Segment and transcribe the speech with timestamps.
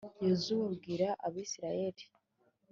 [0.27, 2.03] yozuwe abwira abayisraheli